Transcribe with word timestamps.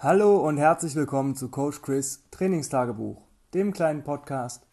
Hallo 0.00 0.46
und 0.46 0.58
herzlich 0.58 0.94
willkommen 0.94 1.34
zu 1.34 1.48
Coach 1.48 1.82
Chris 1.82 2.22
Trainingstagebuch, 2.30 3.20
dem 3.52 3.72
kleinen 3.72 4.04
Podcast, 4.04 4.64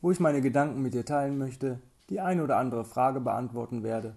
wo 0.00 0.12
ich 0.12 0.20
meine 0.20 0.40
Gedanken 0.40 0.82
mit 0.82 0.94
dir 0.94 1.04
teilen 1.04 1.36
möchte, 1.36 1.80
die 2.10 2.20
eine 2.20 2.44
oder 2.44 2.58
andere 2.58 2.84
Frage 2.84 3.18
beantworten 3.18 3.82
werde 3.82 4.14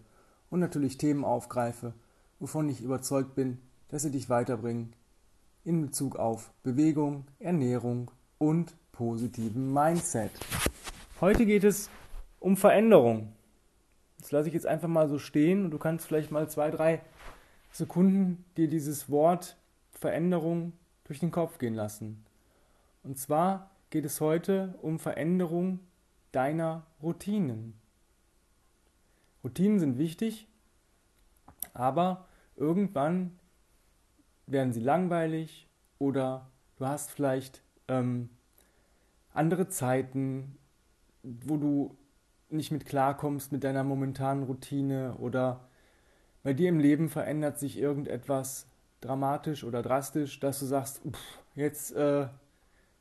und 0.52 0.60
natürlich 0.60 1.00
Themen 1.00 1.26
aufgreife, 1.26 1.96
wovon 2.40 2.70
ich 2.70 2.84
überzeugt 2.84 3.34
bin, 3.34 3.58
dass 3.90 4.04
sie 4.04 4.12
dich 4.12 4.30
weiterbringen 4.30 4.94
in 5.64 5.82
Bezug 5.82 6.18
auf 6.18 6.52
Bewegung, 6.62 7.26
Ernährung 7.40 8.12
und 8.38 8.76
positiven 8.92 9.74
Mindset. 9.74 10.30
Heute 11.22 11.48
geht 11.48 11.64
es 11.64 11.90
um 12.40 12.56
Veränderung. 12.56 13.34
Das 14.20 14.32
lasse 14.32 14.50
ich 14.50 14.54
jetzt 14.54 14.68
einfach 14.68 14.88
mal 14.88 15.10
so 15.10 15.18
stehen 15.18 15.66
und 15.66 15.72
du 15.72 15.80
kannst 15.80 16.06
vielleicht 16.06 16.30
mal 16.30 16.48
zwei, 16.50 16.70
drei 16.70 17.02
Sekunden 17.72 18.46
dir 18.58 18.68
dieses 18.68 19.10
Wort 19.10 19.58
Veränderung 20.02 20.74
durch 21.04 21.20
den 21.20 21.32
Kopf 21.32 21.60
gehen 21.60 21.76
lassen. 21.76 22.26
Und 23.04 23.20
zwar 23.20 23.70
geht 23.92 24.04
es 24.04 24.20
heute 24.20 24.74
um 24.82 24.98
Veränderung 24.98 25.80
deiner 26.32 26.88
Routinen. 27.04 27.76
Routinen 29.44 29.80
sind 29.80 30.00
wichtig, 30.00 30.48
aber 31.74 32.28
irgendwann 32.56 33.40
werden 34.48 34.74
sie 34.74 34.82
langweilig 34.82 35.68
oder 36.00 36.50
du 36.78 36.88
hast 36.88 37.12
vielleicht 37.12 37.62
ähm, 37.88 38.30
andere 39.34 39.68
Zeiten, 39.70 40.58
wo 41.22 41.58
du 41.58 41.96
nicht 42.50 42.72
mit 42.72 42.86
klarkommst 42.86 43.52
mit 43.52 43.64
deiner 43.64 43.84
momentanen 43.84 44.44
Routine 44.44 45.16
oder 45.20 45.68
bei 46.42 46.54
dir 46.54 46.70
im 46.70 46.80
Leben 46.80 47.08
verändert 47.08 47.60
sich 47.60 47.78
irgendetwas 47.78 48.71
dramatisch 49.02 49.64
oder 49.64 49.82
drastisch, 49.82 50.40
dass 50.40 50.60
du 50.60 50.66
sagst, 50.66 51.02
pff, 51.10 51.40
jetzt 51.56 51.94
äh, 51.94 52.28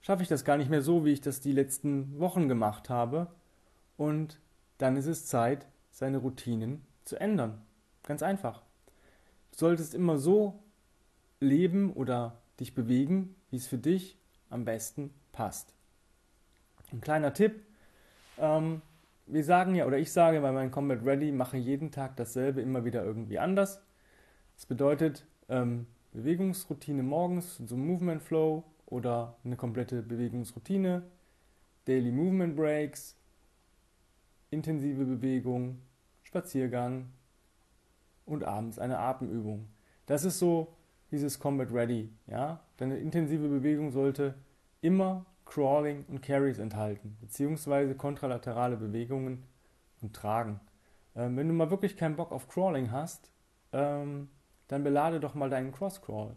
schaffe 0.01 0.23
ich 0.23 0.29
das 0.29 0.45
gar 0.45 0.57
nicht 0.57 0.71
mehr 0.71 0.83
so, 0.83 1.05
wie 1.05 1.13
ich 1.13 1.21
das 1.21 1.41
die 1.41 1.53
letzten 1.53 2.19
Wochen 2.19 2.49
gemacht 2.49 2.91
habe. 2.91 3.29
Und 3.97 4.41
dann 4.79 4.97
ist 4.97 5.07
es 5.07 5.27
Zeit, 5.27 5.67
seine 5.91 6.19
Routinen 6.19 6.83
zu 7.05 7.17
ändern. 7.21 7.61
Ganz 8.03 8.23
einfach. 8.23 8.63
Du 9.53 9.59
solltest 9.59 9.95
immer 9.95 10.17
so 10.17 10.63
leben 11.39 11.93
oder 11.93 12.39
dich 12.59 12.75
bewegen, 12.75 13.35
wie 13.51 13.57
es 13.57 13.67
für 13.67 13.79
dich 13.79 14.17
am 14.49 14.65
besten 14.65 15.13
passt. 15.33 15.75
Ein 16.93 17.01
kleiner 17.01 17.35
Tipp. 17.35 17.63
Ähm, 18.39 18.83
wir 19.27 19.45
sagen 19.45 19.75
ja, 19.75 19.87
oder 19.87 19.99
ich 19.99 20.13
sage 20.13 20.41
bei 20.41 20.51
meinem 20.51 20.71
Combat 20.71 21.05
Ready, 21.05 21.31
mache 21.31 21.57
jeden 21.57 21.93
Tag 21.93 22.17
dasselbe 22.17 22.61
immer 22.61 22.85
wieder 22.85 23.05
irgendwie 23.05 23.39
anders. 23.39 23.83
Das 24.57 24.67
bedeutet, 24.67 25.25
ähm, 25.51 25.87
Bewegungsroutine 26.13 27.03
morgens, 27.03 27.57
so 27.59 27.77
Movement 27.77 28.23
Flow 28.23 28.65
oder 28.87 29.37
eine 29.45 29.57
komplette 29.57 30.03
Bewegungsroutine, 30.03 31.03
Daily 31.85 32.11
Movement 32.11 32.57
Breaks, 32.57 33.17
intensive 34.51 35.05
Bewegung, 35.05 35.83
Spaziergang 36.23 37.11
und 38.25 38.45
abends 38.45 38.79
eine 38.79 38.99
Atemübung. 38.99 39.69
Das 40.07 40.25
ist 40.25 40.39
so 40.39 40.75
dieses 41.11 41.39
Combat 41.39 41.73
Ready. 41.73 42.11
Ja? 42.27 42.61
Deine 42.77 42.99
intensive 42.99 43.49
Bewegung 43.49 43.91
sollte 43.91 44.35
immer 44.81 45.27
Crawling 45.45 46.05
und 46.09 46.23
Carries 46.23 46.59
enthalten, 46.59 47.17
beziehungsweise 47.21 47.95
kontralaterale 47.95 48.77
Bewegungen 48.77 49.45
und 50.01 50.15
Tragen. 50.15 50.61
Ähm, 51.17 51.37
wenn 51.37 51.49
du 51.49 51.55
mal 51.55 51.71
wirklich 51.71 51.97
keinen 51.97 52.17
Bock 52.17 52.31
auf 52.31 52.49
Crawling 52.49 52.93
hast, 52.93 53.33
ähm, 53.73 54.29
dann 54.71 54.85
belade 54.85 55.19
doch 55.19 55.35
mal 55.35 55.51
deinen 55.51 55.73
Cross-Crawl. 55.73 56.37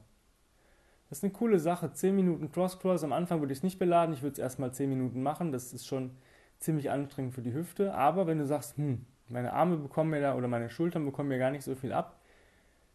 Das 1.09 1.19
ist 1.19 1.23
eine 1.23 1.33
coole 1.33 1.59
Sache. 1.59 1.93
10 1.93 2.15
Minuten 2.15 2.51
Cross-Crawls. 2.51 3.03
Am 3.03 3.13
Anfang 3.13 3.39
würde 3.39 3.53
ich 3.53 3.59
es 3.59 3.63
nicht 3.63 3.77
beladen. 3.77 4.15
Ich 4.15 4.23
würde 4.23 4.33
es 4.33 4.39
erstmal 4.39 4.73
10 4.73 4.89
Minuten 4.89 5.21
machen. 5.21 5.51
Das 5.51 5.71
ist 5.71 5.85
schon 5.85 6.17
ziemlich 6.57 6.89
anstrengend 6.89 7.35
für 7.35 7.43
die 7.43 7.53
Hüfte. 7.53 7.93
Aber 7.93 8.25
wenn 8.25 8.39
du 8.39 8.47
sagst, 8.47 8.77
hm, 8.77 9.05
meine 9.29 9.53
Arme 9.53 9.77
bekommen 9.77 10.09
mir 10.09 10.22
da 10.22 10.35
oder 10.35 10.47
meine 10.47 10.72
Schultern 10.72 11.05
bekommen 11.05 11.29
mir 11.29 11.38
gar 11.38 11.51
nicht 11.51 11.63
so 11.63 11.75
viel 11.75 11.93
ab, 11.93 12.19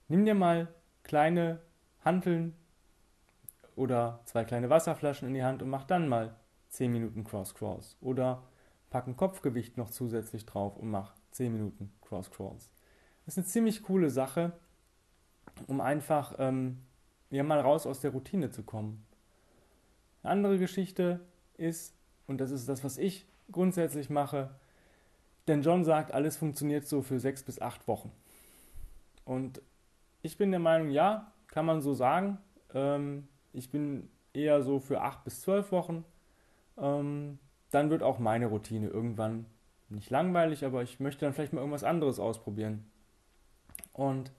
nimm 0.08 0.24
dir 0.24 0.34
mal 0.34 0.66
kleine 1.04 1.60
Hanteln 2.04 2.56
oder 3.76 4.18
zwei 4.24 4.44
kleine 4.44 4.70
Wasserflaschen 4.70 5.28
in 5.28 5.34
die 5.34 5.44
Hand 5.44 5.62
und 5.62 5.70
mach 5.70 5.84
dann 5.84 6.08
mal 6.08 6.34
10 6.70 6.90
Minuten 6.90 7.22
Cross-Crawls. 7.22 7.96
Oder 8.00 8.42
pack 8.90 9.06
ein 9.06 9.16
Kopfgewicht 9.16 9.76
noch 9.76 9.90
zusätzlich 9.90 10.46
drauf 10.46 10.76
und 10.76 10.90
mach 10.90 11.14
10 11.30 11.52
Minuten 11.52 11.92
Cross-Crawls. 12.02 12.72
Das 13.24 13.34
ist 13.34 13.38
eine 13.38 13.46
ziemlich 13.46 13.84
coole 13.84 14.10
Sache 14.10 14.54
um 15.66 15.80
einfach 15.80 16.34
ähm, 16.38 16.78
ja, 17.30 17.42
mal 17.42 17.60
raus 17.60 17.86
aus 17.86 18.00
der 18.00 18.12
Routine 18.12 18.50
zu 18.50 18.62
kommen. 18.62 19.04
Eine 20.22 20.32
andere 20.32 20.58
Geschichte 20.58 21.20
ist, 21.56 21.94
und 22.26 22.40
das 22.40 22.50
ist 22.50 22.68
das, 22.68 22.84
was 22.84 22.98
ich 22.98 23.26
grundsätzlich 23.50 24.10
mache, 24.10 24.50
denn 25.46 25.62
John 25.62 25.84
sagt, 25.84 26.12
alles 26.12 26.36
funktioniert 26.36 26.86
so 26.86 27.02
für 27.02 27.18
sechs 27.18 27.42
bis 27.42 27.60
acht 27.60 27.88
Wochen. 27.88 28.12
Und 29.24 29.62
ich 30.22 30.36
bin 30.36 30.50
der 30.50 30.60
Meinung, 30.60 30.90
ja, 30.90 31.32
kann 31.46 31.64
man 31.64 31.80
so 31.80 31.94
sagen. 31.94 32.38
Ähm, 32.74 33.28
ich 33.52 33.70
bin 33.70 34.10
eher 34.34 34.62
so 34.62 34.78
für 34.78 35.00
acht 35.00 35.24
bis 35.24 35.40
zwölf 35.40 35.72
Wochen. 35.72 36.04
Ähm, 36.76 37.38
dann 37.70 37.90
wird 37.90 38.02
auch 38.02 38.18
meine 38.18 38.46
Routine 38.46 38.88
irgendwann 38.88 39.46
nicht 39.88 40.10
langweilig, 40.10 40.64
aber 40.64 40.82
ich 40.82 41.00
möchte 41.00 41.24
dann 41.24 41.32
vielleicht 41.32 41.52
mal 41.52 41.60
irgendwas 41.60 41.84
anderes 41.84 42.18
ausprobieren. 42.18 42.84
Und 43.92 44.32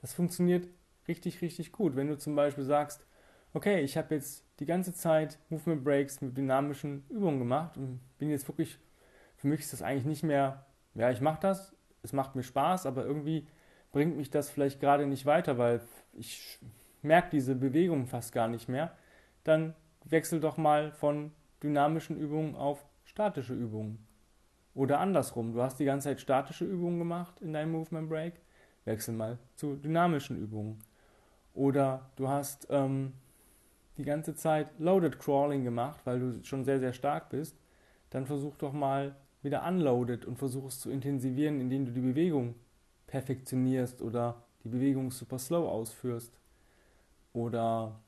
das 0.00 0.12
funktioniert 0.12 0.68
richtig, 1.08 1.42
richtig 1.42 1.72
gut. 1.72 1.96
Wenn 1.96 2.08
du 2.08 2.16
zum 2.16 2.34
Beispiel 2.34 2.64
sagst, 2.64 3.06
okay, 3.52 3.80
ich 3.80 3.96
habe 3.96 4.14
jetzt 4.14 4.44
die 4.60 4.66
ganze 4.66 4.94
Zeit 4.94 5.38
Movement 5.48 5.84
Breaks 5.84 6.20
mit 6.20 6.36
dynamischen 6.36 7.04
Übungen 7.08 7.38
gemacht 7.38 7.76
und 7.76 8.00
bin 8.18 8.30
jetzt 8.30 8.48
wirklich, 8.48 8.78
für 9.36 9.48
mich 9.48 9.60
ist 9.60 9.72
das 9.72 9.82
eigentlich 9.82 10.04
nicht 10.04 10.22
mehr, 10.22 10.66
ja, 10.94 11.10
ich 11.10 11.20
mache 11.20 11.40
das, 11.40 11.74
es 12.02 12.12
macht 12.12 12.36
mir 12.36 12.42
Spaß, 12.42 12.86
aber 12.86 13.04
irgendwie 13.04 13.46
bringt 13.92 14.16
mich 14.16 14.30
das 14.30 14.50
vielleicht 14.50 14.80
gerade 14.80 15.06
nicht 15.06 15.26
weiter, 15.26 15.58
weil 15.58 15.80
ich 16.12 16.58
merke 17.02 17.30
diese 17.30 17.54
Bewegung 17.54 18.06
fast 18.06 18.32
gar 18.32 18.48
nicht 18.48 18.68
mehr, 18.68 18.96
dann 19.44 19.74
wechsel 20.04 20.40
doch 20.40 20.56
mal 20.56 20.92
von 20.92 21.32
dynamischen 21.62 22.16
Übungen 22.16 22.54
auf 22.54 22.84
statische 23.04 23.54
Übungen. 23.54 24.06
Oder 24.74 25.00
andersrum, 25.00 25.52
du 25.52 25.62
hast 25.62 25.80
die 25.80 25.84
ganze 25.84 26.08
Zeit 26.08 26.20
statische 26.20 26.64
Übungen 26.64 26.98
gemacht 26.98 27.40
in 27.40 27.52
deinem 27.52 27.72
Movement 27.72 28.08
Break 28.08 28.40
wechsel 28.90 29.14
mal 29.14 29.38
zu 29.56 29.76
dynamischen 29.76 30.36
Übungen. 30.36 30.78
Oder 31.54 32.10
du 32.16 32.28
hast 32.28 32.66
ähm, 32.70 33.12
die 33.96 34.04
ganze 34.04 34.34
Zeit 34.34 34.68
Loaded 34.78 35.18
Crawling 35.18 35.64
gemacht, 35.64 36.00
weil 36.04 36.20
du 36.20 36.44
schon 36.44 36.64
sehr, 36.64 36.80
sehr 36.80 36.92
stark 36.92 37.30
bist. 37.30 37.56
Dann 38.10 38.26
versuch 38.26 38.56
doch 38.56 38.72
mal 38.72 39.14
wieder 39.42 39.66
Unloaded 39.66 40.24
und 40.26 40.36
versuch 40.36 40.66
es 40.66 40.80
zu 40.80 40.90
intensivieren, 40.90 41.60
indem 41.60 41.86
du 41.86 41.92
die 41.92 42.00
Bewegung 42.00 42.54
perfektionierst 43.06 44.02
oder 44.02 44.42
die 44.64 44.68
Bewegung 44.68 45.10
super 45.10 45.38
slow 45.38 45.68
ausführst. 45.68 46.38
Oder 47.32 48.00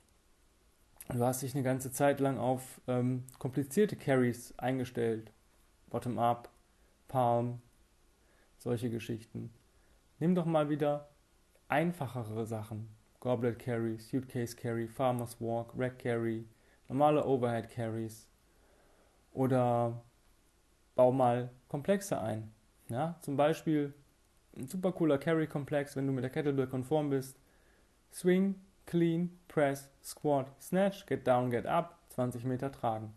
du 1.09 1.25
hast 1.25 1.43
dich 1.43 1.54
eine 1.54 1.62
ganze 1.62 1.93
Zeit 1.93 2.20
lang 2.20 2.38
auf 2.38 2.81
ähm, 2.88 3.25
komplizierte 3.38 3.97
Carries 3.97 4.54
eingestellt. 4.59 5.32
Bottom-up, 5.91 6.49
Palm, 7.09 7.60
solche 8.59 8.91
Geschichten. 8.91 9.50
Nimm 10.22 10.37
doch 10.37 10.47
mal 10.47 10.69
wieder 10.69 11.09
einfachere 11.66 12.47
Sachen. 12.47 12.88
Goblet 13.19 13.59
Carry, 13.59 13.99
Suitcase 13.99 14.55
Carry, 14.55 14.87
Farmer's 14.87 15.41
Walk, 15.41 15.72
Rack 15.77 15.99
Carry, 15.99 16.47
normale 16.88 17.27
Overhead 17.27 17.69
Carries. 17.69 18.28
Oder 19.32 20.00
bau 20.94 21.11
mal 21.11 21.50
Komplexe 21.66 22.21
ein. 22.21 22.53
Ja, 22.88 23.16
zum 23.22 23.37
Beispiel 23.37 23.94
ein 24.56 24.69
super 24.69 24.93
cooler 24.93 25.19
Carry-Komplex, 25.19 25.97
wenn 25.97 26.06
du 26.06 26.12
mit 26.12 26.22
der 26.22 26.31
Kettlebell 26.31 26.69
konform 26.69 27.11
bist. 27.11 27.37
Swing, 28.12 28.55
Clean, 28.87 29.37
Press, 29.49 29.91
Squat, 30.05 30.53
Snatch, 30.62 31.05
Get 31.06 31.26
Down, 31.26 31.50
Get 31.50 31.67
Up, 31.67 31.99
20 32.11 32.44
Meter 32.44 32.70
tragen. 32.70 33.12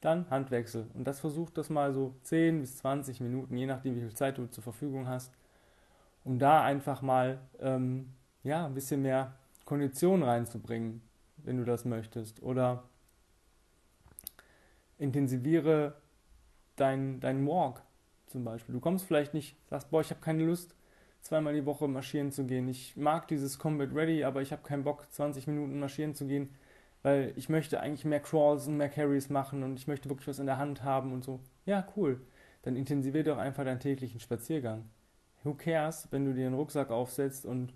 Dann 0.00 0.28
Handwechsel. 0.28 0.90
Und 0.94 1.04
das 1.04 1.20
versucht 1.20 1.56
das 1.56 1.70
mal 1.70 1.92
so 1.92 2.16
10 2.24 2.62
bis 2.62 2.78
20 2.78 3.20
Minuten, 3.20 3.56
je 3.56 3.66
nachdem 3.66 3.94
wie 3.94 4.00
viel 4.00 4.14
Zeit 4.16 4.38
du 4.38 4.46
zur 4.46 4.64
Verfügung 4.64 5.06
hast, 5.06 5.32
um 6.24 6.38
da 6.38 6.62
einfach 6.62 7.02
mal 7.02 7.40
ähm, 7.60 8.12
ja, 8.42 8.66
ein 8.66 8.74
bisschen 8.74 9.02
mehr 9.02 9.34
Kondition 9.64 10.22
reinzubringen, 10.22 11.02
wenn 11.38 11.56
du 11.58 11.64
das 11.64 11.84
möchtest. 11.84 12.42
Oder 12.42 12.84
intensiviere 14.98 15.94
deinen 16.76 17.20
dein 17.20 17.46
Walk 17.46 17.82
zum 18.26 18.44
Beispiel. 18.44 18.74
Du 18.74 18.80
kommst 18.80 19.04
vielleicht 19.04 19.34
nicht, 19.34 19.56
sagst, 19.68 19.90
boah, 19.90 20.00
ich 20.00 20.10
habe 20.10 20.20
keine 20.20 20.44
Lust, 20.44 20.74
zweimal 21.20 21.54
die 21.54 21.66
Woche 21.66 21.86
marschieren 21.86 22.32
zu 22.32 22.44
gehen. 22.44 22.68
Ich 22.68 22.96
mag 22.96 23.28
dieses 23.28 23.58
Combat 23.58 23.94
Ready, 23.94 24.24
aber 24.24 24.42
ich 24.42 24.52
habe 24.52 24.62
keinen 24.62 24.84
Bock, 24.84 25.06
20 25.10 25.46
Minuten 25.46 25.78
marschieren 25.78 26.14
zu 26.14 26.26
gehen, 26.26 26.54
weil 27.02 27.32
ich 27.36 27.48
möchte 27.48 27.80
eigentlich 27.80 28.04
mehr 28.04 28.20
Crawls 28.20 28.66
und 28.68 28.76
mehr 28.76 28.88
Carries 28.88 29.28
machen 29.28 29.62
und 29.62 29.78
ich 29.78 29.86
möchte 29.86 30.08
wirklich 30.08 30.28
was 30.28 30.38
in 30.38 30.46
der 30.46 30.58
Hand 30.58 30.82
haben 30.82 31.12
und 31.12 31.24
so. 31.24 31.40
Ja, 31.66 31.86
cool. 31.96 32.20
Dann 32.62 32.76
intensivier 32.76 33.24
doch 33.24 33.38
einfach 33.38 33.64
deinen 33.64 33.80
täglichen 33.80 34.20
Spaziergang 34.20 34.84
who 35.44 35.54
cares, 35.54 36.08
wenn 36.10 36.24
du 36.24 36.34
dir 36.34 36.46
einen 36.46 36.54
Rucksack 36.54 36.90
aufsetzt 36.90 37.44
und, 37.46 37.72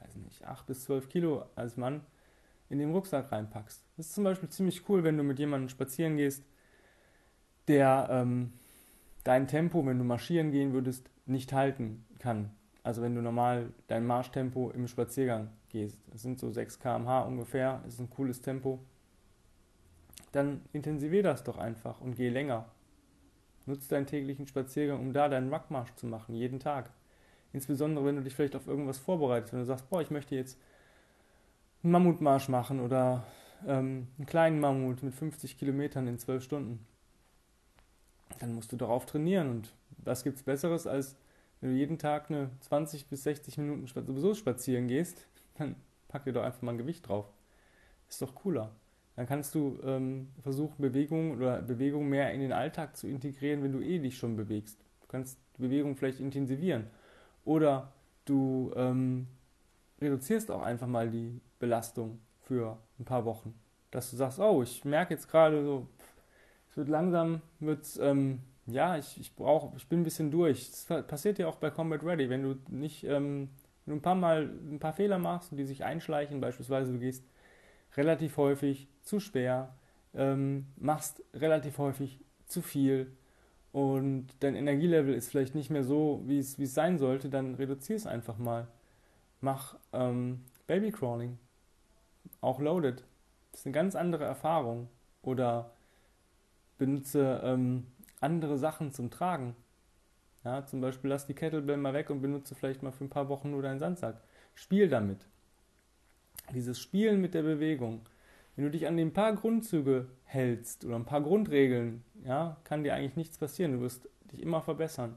weiß 0.00 0.16
nicht, 0.16 0.44
8 0.44 0.66
bis 0.66 0.84
12 0.84 1.08
Kilo 1.08 1.44
als 1.54 1.76
Mann 1.76 2.02
in 2.68 2.78
den 2.78 2.92
Rucksack 2.92 3.30
reinpackst. 3.32 3.84
Das 3.96 4.06
ist 4.06 4.14
zum 4.14 4.24
Beispiel 4.24 4.48
ziemlich 4.48 4.88
cool, 4.88 5.04
wenn 5.04 5.16
du 5.16 5.22
mit 5.22 5.38
jemandem 5.38 5.68
spazieren 5.68 6.16
gehst, 6.16 6.44
der 7.68 8.08
ähm, 8.10 8.54
dein 9.24 9.46
Tempo, 9.46 9.84
wenn 9.84 9.98
du 9.98 10.04
marschieren 10.04 10.50
gehen 10.50 10.72
würdest, 10.72 11.10
nicht 11.26 11.52
halten 11.52 12.04
kann. 12.18 12.50
Also 12.82 13.02
wenn 13.02 13.14
du 13.14 13.22
normal 13.22 13.72
dein 13.86 14.06
Marschtempo 14.06 14.70
im 14.70 14.88
Spaziergang 14.88 15.50
gehst, 15.68 15.98
das 16.10 16.22
sind 16.22 16.40
so 16.40 16.50
6 16.50 16.80
km/h 16.80 17.22
ungefähr, 17.22 17.82
ist 17.86 18.00
ein 18.00 18.10
cooles 18.10 18.40
Tempo, 18.40 18.80
dann 20.32 20.62
intensivier 20.72 21.22
das 21.22 21.44
doch 21.44 21.58
einfach 21.58 22.00
und 22.00 22.16
geh 22.16 22.28
länger. 22.28 22.66
Nutz 23.66 23.86
deinen 23.86 24.06
täglichen 24.06 24.46
Spaziergang, 24.46 24.98
um 24.98 25.12
da 25.12 25.28
deinen 25.28 25.52
Ruckmarsch 25.52 25.94
zu 25.94 26.06
machen, 26.06 26.34
jeden 26.34 26.58
Tag. 26.58 26.90
Insbesondere, 27.52 28.04
wenn 28.04 28.16
du 28.16 28.22
dich 28.22 28.34
vielleicht 28.34 28.56
auf 28.56 28.66
irgendwas 28.66 28.98
vorbereitest, 28.98 29.52
wenn 29.52 29.60
du 29.60 29.66
sagst, 29.66 29.88
boah, 29.90 30.00
ich 30.00 30.10
möchte 30.10 30.34
jetzt 30.34 30.58
einen 31.82 31.92
Mammutmarsch 31.92 32.48
machen 32.48 32.80
oder 32.80 33.24
ähm, 33.66 34.08
einen 34.16 34.26
kleinen 34.26 34.60
Mammut 34.60 35.02
mit 35.02 35.14
50 35.14 35.58
Kilometern 35.58 36.06
in 36.06 36.18
12 36.18 36.42
Stunden. 36.42 36.86
Dann 38.38 38.54
musst 38.54 38.72
du 38.72 38.76
darauf 38.76 39.06
trainieren. 39.06 39.50
Und 39.50 39.72
was 39.98 40.24
gibt 40.24 40.36
es 40.36 40.42
Besseres, 40.42 40.86
als 40.86 41.16
wenn 41.60 41.70
du 41.70 41.76
jeden 41.76 41.98
Tag 41.98 42.30
eine 42.30 42.50
20 42.60 43.06
bis 43.06 43.24
60 43.24 43.58
Minuten 43.58 43.86
sowieso 43.86 44.34
spazieren 44.34 44.88
gehst, 44.88 45.26
dann 45.58 45.76
pack 46.08 46.24
dir 46.24 46.32
doch 46.32 46.42
einfach 46.42 46.62
mal 46.62 46.72
ein 46.72 46.78
Gewicht 46.78 47.06
drauf. 47.06 47.26
Ist 48.08 48.22
doch 48.22 48.34
cooler. 48.34 48.72
Dann 49.16 49.26
kannst 49.26 49.54
du 49.54 49.78
ähm, 49.84 50.28
versuchen, 50.42 50.80
Bewegung 50.80 51.32
oder 51.32 51.60
Bewegung 51.60 52.08
mehr 52.08 52.32
in 52.32 52.40
den 52.40 52.52
Alltag 52.52 52.96
zu 52.96 53.06
integrieren, 53.06 53.62
wenn 53.62 53.72
du 53.72 53.80
eh 53.80 53.98
dich 53.98 54.16
schon 54.16 54.36
bewegst. 54.36 54.80
Du 55.02 55.06
kannst 55.06 55.38
Bewegung 55.58 55.96
vielleicht 55.96 56.20
intensivieren. 56.20 56.86
Oder 57.44 57.92
du 58.24 58.72
ähm, 58.76 59.26
reduzierst 60.00 60.50
auch 60.50 60.62
einfach 60.62 60.86
mal 60.86 61.10
die 61.10 61.40
Belastung 61.58 62.20
für 62.42 62.78
ein 62.98 63.04
paar 63.04 63.24
Wochen. 63.24 63.54
Dass 63.90 64.10
du 64.10 64.16
sagst, 64.16 64.38
oh, 64.38 64.62
ich 64.62 64.84
merke 64.84 65.14
jetzt 65.14 65.28
gerade 65.28 65.64
so, 65.64 65.86
es 66.70 66.76
wird 66.76 66.88
langsam, 66.88 67.42
wird's, 67.60 67.98
ähm, 67.98 68.40
ja, 68.66 68.96
ich, 68.96 69.20
ich 69.20 69.34
brauche, 69.34 69.76
ich 69.76 69.86
bin 69.88 70.00
ein 70.00 70.04
bisschen 70.04 70.30
durch. 70.30 70.70
Das 70.70 71.06
passiert 71.06 71.38
ja 71.38 71.48
auch 71.48 71.56
bei 71.56 71.70
Combat 71.70 72.02
Ready, 72.02 72.30
wenn 72.30 72.42
du 72.42 72.56
nicht, 72.68 73.04
ähm, 73.04 73.50
wenn 73.84 73.94
du 73.94 73.98
ein 73.98 74.02
paar 74.02 74.14
Mal 74.14 74.50
ein 74.70 74.78
paar 74.78 74.92
Fehler 74.92 75.18
machst 75.18 75.52
und 75.52 75.58
die 75.58 75.64
sich 75.64 75.84
einschleichen, 75.84 76.40
beispielsweise 76.40 76.92
du 76.92 76.98
gehst 76.98 77.24
relativ 77.96 78.36
häufig 78.36 78.88
zu 79.02 79.20
schwer, 79.20 79.74
ähm, 80.14 80.66
machst 80.76 81.22
relativ 81.34 81.78
häufig 81.78 82.20
zu 82.46 82.62
viel 82.62 83.12
und 83.72 84.28
dein 84.40 84.54
Energielevel 84.54 85.14
ist 85.14 85.30
vielleicht 85.30 85.54
nicht 85.54 85.70
mehr 85.70 85.82
so, 85.82 86.22
wie 86.26 86.38
es, 86.38 86.56
sein 86.56 86.98
sollte, 86.98 87.30
dann 87.30 87.54
reduzier 87.54 87.96
es 87.96 88.06
einfach 88.06 88.36
mal. 88.36 88.68
Mach 89.40 89.76
ähm, 89.92 90.44
Babycrawling, 90.66 91.38
auch 92.42 92.60
loaded. 92.60 93.02
Das 93.50 93.60
ist 93.60 93.66
eine 93.66 93.72
ganz 93.72 93.96
andere 93.96 94.24
Erfahrung. 94.24 94.88
Oder 95.22 95.70
benutze 96.78 97.40
ähm, 97.44 97.86
andere 98.20 98.58
Sachen 98.58 98.92
zum 98.92 99.10
Tragen. 99.10 99.56
Ja, 100.44 100.66
zum 100.66 100.80
Beispiel 100.80 101.08
lass 101.08 101.26
die 101.26 101.34
Kettlebell 101.34 101.76
mal 101.76 101.94
weg 101.94 102.10
und 102.10 102.20
benutze 102.20 102.54
vielleicht 102.54 102.82
mal 102.82 102.90
für 102.90 103.04
ein 103.04 103.10
paar 103.10 103.28
Wochen 103.28 103.50
nur 103.52 103.62
deinen 103.62 103.78
Sandsack. 103.78 104.20
Spiel 104.54 104.88
damit. 104.88 105.26
Dieses 106.52 106.78
Spielen 106.80 107.20
mit 107.20 107.34
der 107.34 107.42
Bewegung 107.42 108.00
wenn 108.54 108.64
du 108.64 108.70
dich 108.70 108.86
an 108.86 108.96
den 108.96 109.12
paar 109.12 109.34
Grundzüge 109.34 110.08
hältst 110.24 110.84
oder 110.84 110.96
ein 110.96 111.04
paar 111.04 111.22
Grundregeln, 111.22 112.04
ja, 112.24 112.58
kann 112.64 112.84
dir 112.84 112.94
eigentlich 112.94 113.16
nichts 113.16 113.38
passieren. 113.38 113.72
Du 113.72 113.80
wirst 113.80 114.08
dich 114.30 114.42
immer 114.42 114.60
verbessern. 114.60 115.16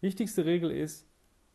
Wichtigste 0.00 0.44
Regel 0.44 0.70
ist, 0.70 1.06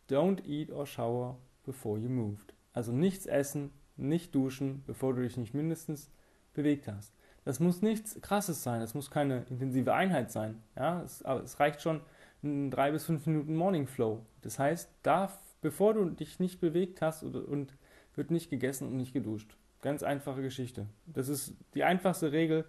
don't 0.10 0.46
eat 0.46 0.72
or 0.72 0.86
shower 0.86 1.38
before 1.66 2.00
you 2.00 2.10
moved. 2.10 2.54
Also 2.74 2.92
nichts 2.92 3.26
essen, 3.26 3.72
nicht 3.98 4.36
duschen, 4.36 4.84
bevor 4.86 5.14
du 5.14 5.22
dich 5.24 5.38
nicht 5.38 5.54
mindestens 5.54 6.10
bewegt 6.54 6.88
hast. 6.88 7.14
Das 7.44 7.60
muss 7.60 7.82
nichts 7.82 8.20
Krasses 8.22 8.62
sein, 8.62 8.82
das 8.82 8.94
muss 8.94 9.10
keine 9.10 9.46
intensive 9.50 9.94
Einheit 9.94 10.32
sein. 10.32 10.62
Ja, 10.76 11.02
es, 11.02 11.24
aber 11.24 11.44
es 11.44 11.60
reicht 11.60 11.82
schon 11.82 12.02
ein 12.44 12.70
drei 12.72 12.92
bis 12.92 13.06
fünf 13.06 13.26
Minuten 13.26 13.56
Morning 13.56 13.88
Flow. 13.88 14.26
Das 14.42 14.60
heißt, 14.60 14.90
darf, 15.02 15.40
bevor 15.62 15.94
du 15.94 16.10
dich 16.10 16.40
nicht 16.40 16.60
bewegt 16.60 17.02
hast 17.02 17.24
und, 17.24 17.36
und 17.36 17.74
wird 18.16 18.32
nicht 18.32 18.50
gegessen 18.50 18.88
und 18.88 18.98
nicht 18.98 19.14
geduscht. 19.14 19.58
Ganz 19.82 20.04
einfache 20.04 20.42
Geschichte. 20.42 20.88
Das 21.06 21.30
ist 21.30 21.56
die 21.74 21.84
einfachste 21.84 22.32
Regel, 22.32 22.66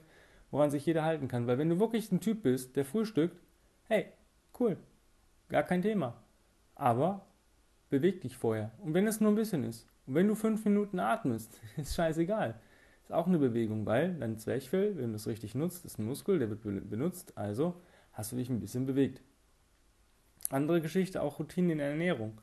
woran 0.51 0.71
sich 0.71 0.85
jeder 0.87 1.05
halten 1.05 1.29
kann. 1.29 1.47
Weil 1.47 1.59
wenn 1.59 1.71
du 1.71 1.81
wirklich 1.81 2.13
ein 2.13 2.21
Typ 2.21 2.43
bist, 2.43 2.77
der 2.77 2.85
frühstückt, 2.85 3.41
hey, 3.85 4.07
cool, 4.61 4.77
gar 5.49 5.63
kein 5.63 5.83
Thema. 5.83 6.23
Aber 6.75 7.27
beweg 7.91 8.21
dich 8.21 8.37
vorher. 8.37 8.73
Und 8.79 8.95
wenn 8.95 9.07
es 9.07 9.21
nur 9.21 9.33
ein 9.33 9.37
bisschen 9.37 9.65
ist. 9.65 9.87
Und 10.07 10.15
wenn 10.15 10.29
du 10.29 10.35
fünf 10.35 10.65
Minuten 10.65 11.01
atmest, 11.01 11.61
ist 11.77 11.95
scheißegal. 11.95 12.61
Ist 13.03 13.13
auch 13.13 13.27
eine 13.27 13.39
Bewegung, 13.39 13.87
weil 13.87 14.15
dein 14.15 14.39
Zwerchfell, 14.39 14.97
wenn 14.99 15.11
du 15.11 15.17
es 15.17 15.27
richtig 15.27 15.55
nutzt, 15.55 15.85
ist 15.87 15.99
ein 15.99 16.05
Muskel, 16.05 16.39
der 16.39 16.51
wird 16.51 16.63
benutzt. 16.63 17.37
Also 17.37 17.81
hast 18.13 18.33
du 18.33 18.37
dich 18.37 18.51
ein 18.51 18.61
bisschen 18.61 18.85
bewegt. 18.85 19.23
Andere 20.51 20.81
Geschichte, 20.81 21.23
auch 21.23 21.39
Routinen 21.39 21.71
in 21.71 21.79
der 21.79 21.89
Ernährung. 21.89 22.41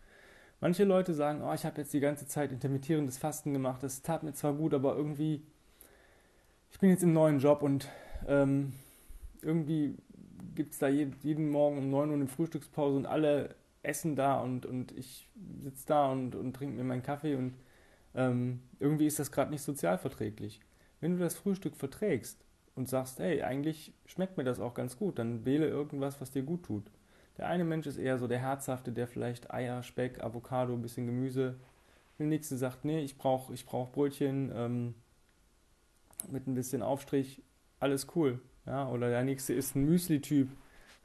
Manche 0.66 0.84
Leute 0.84 1.14
sagen, 1.14 1.44
oh, 1.44 1.54
ich 1.54 1.64
habe 1.64 1.80
jetzt 1.80 1.94
die 1.94 2.00
ganze 2.00 2.26
Zeit 2.26 2.52
intermittierendes 2.52 3.20
Fasten 3.20 3.54
gemacht, 3.54 3.84
das 3.84 4.02
tat 4.02 4.24
mir 4.24 4.34
zwar 4.34 4.54
gut, 4.54 4.74
aber 4.74 4.96
irgendwie, 4.96 5.44
ich 6.72 6.80
bin 6.80 6.90
jetzt 6.90 7.04
im 7.04 7.14
neuen 7.14 7.38
Job 7.38 7.62
und 7.62 7.88
ähm, 8.28 8.74
irgendwie 9.44 9.96
gibt 10.56 10.74
es 10.74 10.80
da 10.80 10.88
jeden 10.88 11.52
Morgen 11.52 11.78
um 11.78 11.92
9 11.92 12.10
Uhr 12.10 12.16
eine 12.16 12.26
Frühstückspause 12.26 12.98
und 12.98 13.06
alle 13.06 13.54
essen 13.84 14.16
da 14.16 14.40
und, 14.40 14.66
und 14.66 14.92
ich 14.94 15.30
sitze 15.62 15.86
da 15.86 16.12
und, 16.12 16.34
und 16.34 16.54
trinke 16.54 16.76
mir 16.76 16.84
meinen 16.84 17.04
Kaffee 17.04 17.36
und 17.36 17.54
ähm, 18.16 18.60
irgendwie 18.80 19.06
ist 19.06 19.20
das 19.20 19.32
gerade 19.32 19.52
nicht 19.52 19.62
sozialverträglich. 19.62 20.62
Wenn 21.00 21.12
du 21.12 21.20
das 21.20 21.36
Frühstück 21.36 21.76
verträgst 21.76 22.44
und 22.74 22.90
sagst, 22.90 23.20
hey, 23.20 23.44
eigentlich 23.44 23.94
schmeckt 24.08 24.36
mir 24.36 24.44
das 24.44 24.60
auch 24.60 24.74
ganz 24.74 24.98
gut, 24.98 25.20
dann 25.20 25.46
wähle 25.46 25.68
irgendwas, 25.68 26.20
was 26.22 26.32
dir 26.32 26.42
gut 26.42 26.64
tut. 26.64 26.90
Der 27.38 27.48
eine 27.48 27.66
Mensch 27.66 27.86
ist 27.86 27.98
eher 27.98 28.18
so 28.18 28.28
der 28.28 28.40
Herzhafte, 28.40 28.92
der 28.92 29.08
vielleicht 29.08 29.52
Eier, 29.52 29.84
Speck, 29.84 30.24
Avocado, 30.24 30.74
ein 30.74 30.82
bisschen 30.82 31.06
Gemüse. 31.06 31.60
Der 32.18 32.28
nächste 32.28 32.58
sagt, 32.58 32.86
nee, 32.86 33.02
ich 33.02 33.18
brauche 33.18 33.54
ich 33.54 33.66
brauch 33.66 33.92
Brötchen 33.92 34.52
ähm, 34.56 34.96
mit 36.30 36.48
ein 36.48 36.56
bisschen 36.56 36.82
Aufstrich, 36.82 37.44
alles 37.80 38.08
cool. 38.16 38.40
Ja, 38.66 38.88
oder 38.90 39.10
der 39.10 39.24
nächste 39.24 39.54
ist 39.54 39.76
ein 39.76 39.86
Müsli-Typ. 39.86 40.50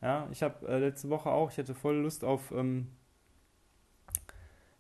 Ja, 0.01 0.29
ich 0.31 0.43
habe 0.43 0.67
äh, 0.67 0.79
letzte 0.79 1.11
Woche 1.11 1.31
auch, 1.31 1.51
ich 1.51 1.59
hatte 1.59 1.75
voll 1.75 1.97
Lust 1.97 2.25
auf 2.25 2.53
ähm, 2.53 2.89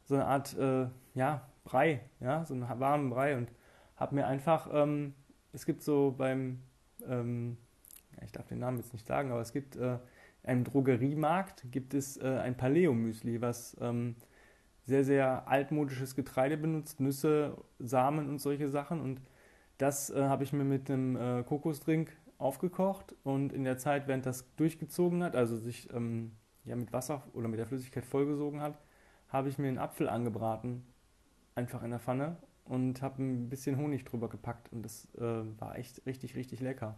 so 0.05 0.15
eine 0.15 0.27
Art, 0.27 0.57
äh, 0.57 0.87
ja, 1.15 1.47
Brei, 1.65 2.01
ja, 2.21 2.45
so 2.45 2.55
einen 2.55 2.67
warmen 2.81 3.11
Brei 3.11 3.37
und 3.37 3.51
habe 3.97 4.15
mir 4.15 4.27
einfach, 4.27 4.69
ähm, 4.73 5.15
es 5.53 5.67
gibt 5.67 5.83
so 5.83 6.15
beim, 6.17 6.63
ähm, 7.07 7.59
ich 8.25 8.33
darf 8.33 8.47
den 8.47 8.61
Namen 8.61 8.79
jetzt 8.79 8.93
nicht 8.93 9.07
sagen, 9.07 9.31
aber 9.31 9.41
es 9.41 9.53
gibt 9.53 9.77
äh, 9.77 9.99
einem 10.43 10.65
Drogeriemarkt 10.65 11.67
gibt 11.71 11.95
es 11.95 12.17
äh, 12.17 12.27
ein 12.27 12.57
Paleo-Müsli, 12.57 13.41
was 13.41 13.77
ähm, 13.81 14.17
sehr, 14.87 15.05
sehr 15.05 15.49
altmodisches 15.49 16.15
Getreide 16.15 16.57
benutzt, 16.57 17.01
Nüsse, 17.01 17.57
Samen 17.79 18.29
und 18.29 18.41
solche 18.41 18.69
Sachen. 18.69 19.01
Und 19.01 19.21
das 19.79 20.11
äh, 20.11 20.23
habe 20.23 20.45
ich 20.45 20.53
mir 20.53 20.65
mit 20.65 20.91
einem 20.91 21.17
äh, 21.17 21.43
Kokosdrink 21.43 22.17
aufgekocht. 22.39 23.15
Und 23.23 23.53
in 23.53 23.65
der 23.65 23.79
Zeit, 23.79 24.09
während 24.09 24.27
das 24.27 24.55
durchgezogen 24.57 25.23
hat, 25.23 25.37
also 25.37 25.57
sich 25.57 25.93
ähm, 25.93 26.33
ja, 26.65 26.75
mit 26.77 26.93
Wasser 26.93 27.23
oder 27.35 27.49
mit 27.49 27.59
der 27.59 27.67
Flüssigkeit 27.67 28.05
vollgesogen 28.05 28.61
hat, 28.61 28.79
habe 29.29 29.49
ich 29.49 29.59
mir 29.59 29.69
einen 29.69 29.79
Apfel 29.79 30.09
angebraten, 30.09 30.85
einfach 31.55 31.83
in 31.83 31.91
der 31.91 32.01
Pfanne 32.01 32.37
und 32.65 33.03
habe 33.03 33.23
ein 33.23 33.49
bisschen 33.49 33.77
Honig 33.77 34.05
drüber 34.05 34.29
gepackt. 34.29 34.73
Und 34.73 34.83
das 34.83 35.07
äh, 35.17 35.61
war 35.61 35.77
echt 35.77 36.05
richtig, 36.07 36.35
richtig 36.35 36.61
lecker 36.61 36.97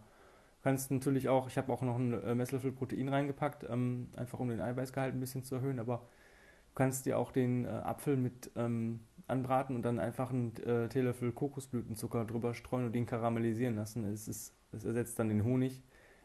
kannst 0.63 0.91
natürlich 0.91 1.29
auch, 1.29 1.47
ich 1.47 1.57
habe 1.57 1.71
auch 1.71 1.81
noch 1.81 1.95
einen 1.95 2.13
äh, 2.23 2.35
Messlöffel 2.35 2.71
Protein 2.71 3.09
reingepackt, 3.09 3.65
ähm, 3.69 4.09
einfach 4.15 4.39
um 4.39 4.49
den 4.49 4.61
Eiweißgehalt 4.61 5.13
ein 5.13 5.19
bisschen 5.19 5.43
zu 5.43 5.55
erhöhen, 5.55 5.79
aber 5.79 5.97
du 5.97 6.73
kannst 6.75 7.05
dir 7.05 7.19
auch 7.19 7.31
den 7.31 7.65
äh, 7.65 7.67
Apfel 7.67 8.17
mit 8.17 8.49
ähm, 8.55 9.01
anbraten 9.27 9.75
und 9.75 9.83
dann 9.83 9.99
einfach 9.99 10.31
einen 10.31 10.55
äh, 10.57 10.87
Teelöffel 10.89 11.31
Kokosblütenzucker 11.31 12.25
drüber 12.25 12.53
streuen 12.53 12.85
und 12.85 12.93
den 12.93 13.05
karamellisieren 13.05 13.75
lassen. 13.75 14.05
Es, 14.05 14.27
ist, 14.27 14.53
es 14.71 14.85
ersetzt 14.85 15.19
dann 15.19 15.29
den 15.29 15.43
Honig. 15.43 15.83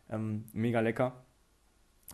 Ähm, 0.09 0.45
mega 0.53 0.81
lecker. 0.81 1.25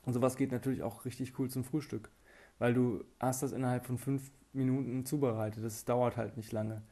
Und 0.05 0.15
sowas 0.15 0.37
geht 0.37 0.51
natürlich 0.51 0.83
auch 0.83 1.05
richtig 1.05 1.39
cool 1.39 1.49
zum 1.49 1.65
Frühstück, 1.65 2.11
weil 2.59 2.75
du 2.75 3.05
hast 3.21 3.43
das 3.43 3.53
innerhalb 3.53 3.87
von 3.87 3.99
fünf 3.99 4.31
Minuten 4.53 5.07
zubereitet. 5.07 5.65
Das 5.65 5.85
dauert 5.85 6.17
halt 6.17 6.37
nicht 6.37 6.53
lange. 6.53 6.83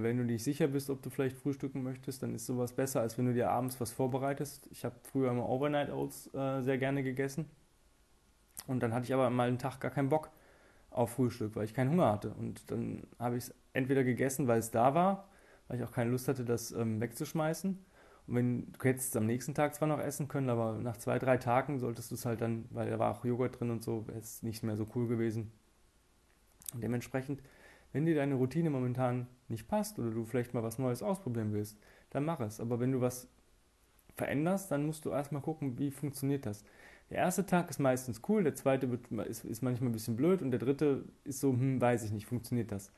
Wenn 0.00 0.16
du 0.16 0.24
nicht 0.24 0.42
sicher 0.42 0.68
bist, 0.68 0.88
ob 0.88 1.02
du 1.02 1.10
vielleicht 1.10 1.36
frühstücken 1.36 1.82
möchtest, 1.82 2.22
dann 2.22 2.34
ist 2.34 2.46
sowas 2.46 2.72
besser, 2.72 3.00
als 3.02 3.18
wenn 3.18 3.26
du 3.26 3.34
dir 3.34 3.50
abends 3.50 3.78
was 3.80 3.90
vorbereitest. 3.90 4.66
Ich 4.70 4.84
habe 4.84 4.94
früher 5.02 5.30
immer 5.30 5.48
Overnight 5.48 5.90
Oats 5.90 6.32
äh, 6.32 6.62
sehr 6.62 6.78
gerne 6.78 7.02
gegessen. 7.02 7.44
Und 8.66 8.82
dann 8.82 8.94
hatte 8.94 9.04
ich 9.04 9.12
aber 9.12 9.28
mal 9.28 9.48
einen 9.48 9.58
Tag 9.58 9.80
gar 9.80 9.90
keinen 9.90 10.08
Bock 10.08 10.30
auf 10.90 11.10
Frühstück, 11.12 11.56
weil 11.56 11.64
ich 11.64 11.74
keinen 11.74 11.90
Hunger 11.90 12.10
hatte. 12.10 12.30
Und 12.30 12.70
dann 12.70 13.02
habe 13.18 13.36
ich 13.36 13.44
es 13.44 13.54
entweder 13.72 14.04
gegessen, 14.04 14.46
weil 14.46 14.60
es 14.60 14.70
da 14.70 14.94
war, 14.94 15.28
weil 15.68 15.78
ich 15.78 15.84
auch 15.84 15.92
keine 15.92 16.10
Lust 16.10 16.28
hatte, 16.28 16.44
das 16.44 16.72
ähm, 16.72 17.00
wegzuschmeißen. 17.00 17.78
Und 18.26 18.34
wenn 18.34 18.72
du 18.72 18.78
hättest 18.84 19.10
es 19.10 19.16
am 19.16 19.26
nächsten 19.26 19.54
Tag 19.54 19.74
zwar 19.74 19.88
noch 19.88 19.98
essen 19.98 20.28
können, 20.28 20.48
aber 20.48 20.78
nach 20.78 20.96
zwei, 20.96 21.18
drei 21.18 21.38
Tagen 21.38 21.80
solltest 21.80 22.10
du 22.10 22.14
es 22.14 22.24
halt 22.24 22.40
dann, 22.40 22.66
weil 22.70 22.88
da 22.88 22.98
war 22.98 23.16
auch 23.16 23.24
Joghurt 23.24 23.58
drin 23.58 23.70
und 23.70 23.82
so, 23.82 24.06
ist 24.18 24.42
nicht 24.42 24.62
mehr 24.62 24.76
so 24.76 24.86
cool 24.94 25.08
gewesen. 25.08 25.52
Und 26.72 26.82
dementsprechend 26.82 27.42
Wenn 27.92 28.06
dir 28.06 28.14
deine 28.14 28.34
Routine 28.34 28.70
momentan 28.70 29.26
nicht 29.48 29.68
passt 29.68 29.98
oder 29.98 30.10
du 30.10 30.24
vielleicht 30.24 30.54
mal 30.54 30.62
was 30.62 30.78
Neues 30.78 31.02
ausprobieren 31.02 31.52
willst, 31.52 31.78
dann 32.10 32.24
mach 32.24 32.40
es. 32.40 32.60
Aber 32.60 32.80
wenn 32.80 32.92
du 32.92 33.00
was 33.00 33.28
veränderst, 34.16 34.70
dann 34.70 34.86
musst 34.86 35.04
du 35.04 35.10
erstmal 35.10 35.42
gucken, 35.42 35.78
wie 35.78 35.90
funktioniert 35.90 36.46
das. 36.46 36.64
Der 37.10 37.18
erste 37.18 37.44
Tag 37.44 37.68
ist 37.70 37.78
meistens 37.78 38.22
cool, 38.28 38.42
der 38.42 38.54
zweite 38.54 38.86
ist, 39.28 39.44
ist 39.44 39.62
manchmal 39.62 39.90
ein 39.90 39.92
bisschen 39.92 40.16
blöd 40.16 40.40
und 40.42 40.50
der 40.50 40.60
dritte 40.60 41.04
ist 41.24 41.40
so, 41.40 41.50
hm, 41.52 41.80
weiß 41.80 42.04
ich 42.04 42.12
nicht, 42.12 42.26
funktioniert 42.26 42.72
das. 42.72 42.92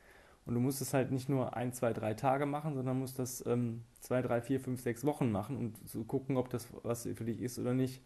Und 0.47 0.55
du 0.55 0.61
musst 0.61 0.81
es 0.81 0.93
halt 0.93 1.11
nicht 1.11 1.29
nur 1.29 1.57
ein, 1.57 1.73
zwei, 1.73 1.93
drei 1.93 2.15
Tage 2.15 2.47
machen, 2.47 2.75
sondern 2.75 2.99
musst 2.99 3.19
das 3.19 3.45
ähm, 3.47 3.83
zwei, 4.01 4.23
drei, 4.23 4.41
vier, 4.43 4.61
fünf, 4.61 4.81
sechs 4.81 5.05
Wochen 5.05 5.33
machen 5.33 5.57
und 5.57 5.89
so 5.89 6.05
gucken, 6.05 6.37
ob 6.37 6.51
das 6.51 6.69
was 6.83 7.05
für 7.05 7.25
dich 7.25 7.41
ist 7.41 7.59
oder 7.59 7.75
nicht. 7.75 8.03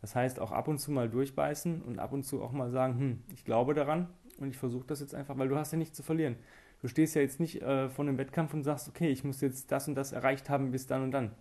Das 0.00 0.16
heißt, 0.16 0.40
auch 0.40 0.50
ab 0.52 0.68
und 0.68 0.78
zu 0.78 0.90
mal 0.90 1.08
durchbeißen 1.08 1.82
und 1.82 1.98
ab 1.98 2.12
und 2.12 2.24
zu 2.24 2.42
auch 2.42 2.52
mal 2.52 2.70
sagen, 2.70 2.98
hm, 2.98 3.22
ich 3.34 3.44
glaube 3.44 3.74
daran 3.74 4.08
und 4.42 4.50
ich 4.50 4.58
versuche 4.58 4.86
das 4.86 5.00
jetzt 5.00 5.14
einfach, 5.14 5.38
weil 5.38 5.48
du 5.48 5.56
hast 5.56 5.72
ja 5.72 5.78
nichts 5.78 5.96
zu 5.96 6.02
verlieren. 6.02 6.36
Du 6.80 6.88
stehst 6.88 7.14
ja 7.14 7.22
jetzt 7.22 7.40
nicht 7.40 7.62
äh, 7.62 7.88
vor 7.88 8.04
einem 8.04 8.18
Wettkampf 8.18 8.52
und 8.54 8.64
sagst, 8.64 8.88
okay, 8.88 9.08
ich 9.08 9.24
muss 9.24 9.40
jetzt 9.40 9.70
das 9.70 9.88
und 9.88 9.94
das 9.94 10.12
erreicht 10.12 10.50
haben 10.50 10.72
bis 10.72 10.86
dann 10.86 11.02
und 11.02 11.12
dann. 11.12 11.34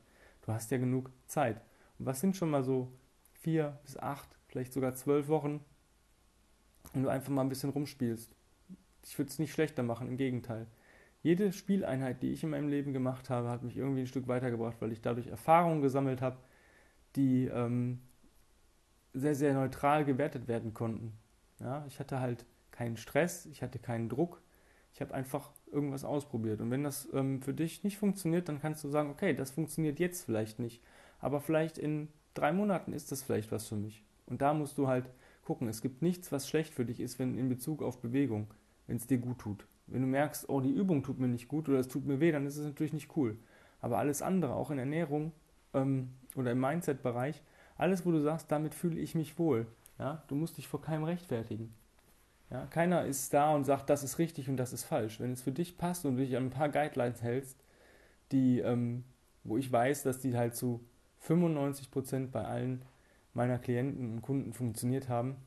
Du 0.43 0.51
hast 0.51 0.71
ja 0.71 0.77
genug 0.77 1.11
Zeit. 1.27 1.61
Und 1.97 2.05
was 2.05 2.21
sind 2.21 2.35
schon 2.35 2.49
mal 2.49 2.63
so 2.63 2.91
vier 3.33 3.79
bis 3.83 3.97
acht, 3.97 4.29
vielleicht 4.47 4.73
sogar 4.73 4.95
zwölf 4.95 5.27
Wochen, 5.27 5.63
wenn 6.93 7.03
du 7.03 7.09
einfach 7.09 7.29
mal 7.29 7.41
ein 7.41 7.49
bisschen 7.49 7.71
rumspielst? 7.71 8.35
Ich 9.03 9.17
würde 9.17 9.29
es 9.29 9.39
nicht 9.39 9.51
schlechter 9.51 9.81
machen, 9.81 10.07
im 10.07 10.17
Gegenteil. 10.17 10.67
Jede 11.23 11.51
Spieleinheit, 11.51 12.21
die 12.23 12.31
ich 12.31 12.43
in 12.43 12.49
meinem 12.49 12.69
Leben 12.69 12.93
gemacht 12.93 13.29
habe, 13.29 13.49
hat 13.49 13.63
mich 13.63 13.77
irgendwie 13.77 14.01
ein 14.01 14.07
Stück 14.07 14.27
weitergebracht, 14.27 14.77
weil 14.79 14.91
ich 14.91 15.01
dadurch 15.01 15.27
Erfahrungen 15.27 15.81
gesammelt 15.81 16.21
habe, 16.21 16.37
die 17.15 17.45
ähm, 17.45 17.99
sehr, 19.13 19.35
sehr 19.35 19.53
neutral 19.53 20.05
gewertet 20.05 20.47
werden 20.47 20.73
konnten. 20.73 21.13
Ja, 21.59 21.85
ich 21.87 21.99
hatte 21.99 22.19
halt 22.19 22.45
keinen 22.71 22.97
Stress, 22.97 23.45
ich 23.45 23.61
hatte 23.61 23.79
keinen 23.79 24.09
Druck, 24.09 24.41
ich 24.93 25.01
habe 25.01 25.13
einfach 25.13 25.51
irgendwas 25.71 26.03
ausprobiert. 26.03 26.61
Und 26.61 26.71
wenn 26.71 26.83
das 26.83 27.07
ähm, 27.13 27.41
für 27.41 27.53
dich 27.53 27.83
nicht 27.83 27.97
funktioniert, 27.97 28.49
dann 28.49 28.61
kannst 28.61 28.83
du 28.83 28.89
sagen, 28.89 29.09
okay, 29.09 29.33
das 29.33 29.51
funktioniert 29.51 29.99
jetzt 29.99 30.25
vielleicht 30.25 30.59
nicht, 30.59 30.81
aber 31.19 31.39
vielleicht 31.39 31.77
in 31.77 32.07
drei 32.33 32.51
Monaten 32.51 32.93
ist 32.93 33.11
das 33.11 33.23
vielleicht 33.23 33.51
was 33.51 33.67
für 33.67 33.75
mich. 33.75 34.03
Und 34.25 34.41
da 34.41 34.53
musst 34.53 34.77
du 34.77 34.87
halt 34.87 35.09
gucken, 35.43 35.67
es 35.67 35.81
gibt 35.81 36.01
nichts, 36.01 36.31
was 36.31 36.47
schlecht 36.47 36.73
für 36.73 36.85
dich 36.85 36.99
ist, 36.99 37.19
wenn 37.19 37.37
in 37.37 37.49
Bezug 37.49 37.81
auf 37.81 37.99
Bewegung 37.99 38.47
wenn 38.91 38.97
es 38.97 39.07
dir 39.07 39.19
gut 39.19 39.39
tut. 39.39 39.65
Wenn 39.87 40.01
du 40.01 40.07
merkst, 40.07 40.49
oh, 40.49 40.59
die 40.59 40.69
Übung 40.69 41.01
tut 41.01 41.17
mir 41.17 41.29
nicht 41.29 41.47
gut 41.47 41.69
oder 41.69 41.79
es 41.79 41.87
tut 41.87 42.05
mir 42.05 42.19
weh, 42.19 42.33
dann 42.33 42.45
ist 42.45 42.57
es 42.57 42.65
natürlich 42.65 42.91
nicht 42.91 43.15
cool. 43.15 43.37
Aber 43.79 43.97
alles 43.97 44.21
andere, 44.21 44.53
auch 44.53 44.69
in 44.69 44.77
Ernährung 44.77 45.31
ähm, 45.73 46.09
oder 46.35 46.51
im 46.51 46.59
Mindset-Bereich, 46.59 47.41
alles, 47.77 48.05
wo 48.05 48.11
du 48.11 48.19
sagst, 48.19 48.51
damit 48.51 48.75
fühle 48.75 48.99
ich 48.99 49.15
mich 49.15 49.39
wohl, 49.39 49.65
ja, 49.97 50.23
du 50.27 50.35
musst 50.35 50.57
dich 50.57 50.67
vor 50.67 50.81
keinem 50.81 51.05
rechtfertigen. 51.05 51.73
Ja, 52.51 52.65
keiner 52.65 53.05
ist 53.05 53.33
da 53.33 53.55
und 53.55 53.63
sagt, 53.63 53.89
das 53.89 54.03
ist 54.03 54.19
richtig 54.19 54.49
und 54.49 54.57
das 54.57 54.73
ist 54.73 54.83
falsch. 54.83 55.19
Wenn 55.21 55.31
es 55.31 55.41
für 55.41 55.53
dich 55.53 55.77
passt 55.77 56.05
und 56.05 56.17
du 56.17 56.25
dich 56.25 56.35
an 56.35 56.47
ein 56.47 56.49
paar 56.49 56.69
Guidelines 56.69 57.21
hältst, 57.21 57.57
die, 58.33 58.59
ähm, 58.59 59.05
wo 59.43 59.57
ich 59.57 59.71
weiß, 59.71 60.03
dass 60.03 60.19
die 60.19 60.35
halt 60.35 60.55
zu 60.55 60.81
95% 61.25 62.27
bei 62.27 62.43
allen 62.43 62.83
meiner 63.33 63.57
Klienten 63.57 64.11
und 64.13 64.21
Kunden 64.21 64.51
funktioniert 64.51 65.07
haben, 65.07 65.37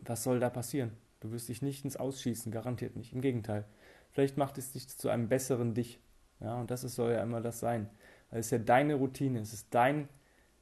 was 0.00 0.22
soll 0.22 0.40
da 0.40 0.50
passieren? 0.50 0.92
Du 1.20 1.32
wirst 1.32 1.48
dich 1.48 1.62
nicht 1.62 1.84
ins 1.84 1.96
Ausschießen, 1.96 2.52
garantiert 2.52 2.94
nicht. 2.94 3.14
Im 3.14 3.22
Gegenteil. 3.22 3.64
Vielleicht 4.12 4.36
macht 4.36 4.58
es 4.58 4.72
dich 4.72 4.88
zu 4.88 5.08
einem 5.08 5.28
besseren 5.28 5.72
Dich. 5.72 5.98
Ja, 6.40 6.60
und 6.60 6.70
das 6.70 6.82
soll 6.82 7.12
ja 7.12 7.22
immer 7.22 7.40
das 7.40 7.60
sein. 7.60 7.88
Es 8.30 8.46
ist 8.46 8.50
ja 8.52 8.58
deine 8.58 8.94
Routine, 8.94 9.40
es 9.40 9.54
ist 9.54 9.68
dein 9.70 10.08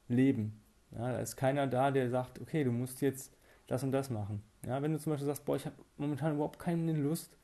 Leben. 0.07 0.61
Ja, 0.91 1.11
da 1.11 1.19
ist 1.19 1.35
keiner 1.35 1.67
da, 1.67 1.91
der 1.91 2.09
sagt, 2.09 2.39
okay, 2.39 2.63
du 2.63 2.71
musst 2.71 3.01
jetzt 3.01 3.35
das 3.67 3.83
und 3.83 3.91
das 3.91 4.09
machen. 4.09 4.41
Ja, 4.65 4.81
wenn 4.81 4.93
du 4.93 4.99
zum 4.99 5.11
Beispiel 5.11 5.27
sagst, 5.27 5.45
boah, 5.45 5.55
ich 5.55 5.65
habe 5.65 5.75
momentan 5.97 6.35
überhaupt 6.35 6.59
keine 6.59 6.93
Lust, 6.93 7.37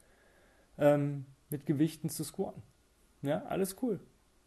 ähm, 0.78 1.26
mit 1.50 1.66
Gewichten 1.66 2.10
zu 2.10 2.24
squatten. 2.24 2.64
Ja, 3.22 3.44
alles 3.46 3.76
cool. 3.82 4.00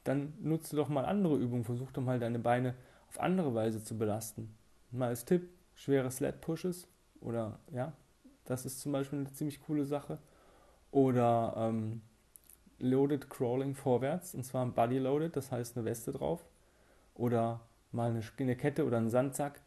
Dann 0.02 0.34
nutze 0.40 0.76
doch 0.76 0.88
mal 0.88 1.04
andere 1.04 1.36
Übungen, 1.36 1.64
versuch 1.64 1.92
doch 1.92 2.02
mal 2.02 2.18
deine 2.18 2.38
Beine 2.38 2.74
auf 3.08 3.20
andere 3.20 3.54
Weise 3.54 3.82
zu 3.82 3.96
belasten. 3.96 4.54
Mal 4.90 5.08
als 5.08 5.24
Tipp, 5.24 5.48
schwere 5.74 6.10
Sled 6.10 6.40
Pushes 6.40 6.88
oder 7.20 7.58
ja, 7.72 7.92
das 8.44 8.66
ist 8.66 8.80
zum 8.80 8.92
Beispiel 8.92 9.20
eine 9.20 9.32
ziemlich 9.32 9.60
coole 9.60 9.84
Sache. 9.84 10.18
Oder 10.90 11.54
ähm, 11.56 12.02
Loaded 12.78 13.30
Crawling 13.30 13.74
vorwärts, 13.74 14.34
und 14.34 14.44
zwar 14.44 14.66
Body 14.66 14.98
Loaded, 14.98 15.36
das 15.36 15.50
heißt 15.50 15.76
eine 15.76 15.86
Weste 15.86 16.12
drauf. 16.12 16.44
Oder 17.14 17.60
mal 17.92 18.10
eine, 18.10 18.22
eine 18.38 18.56
Kette 18.56 18.84
oder 18.84 18.98
einen 18.98 19.10
Sandsack 19.10 19.62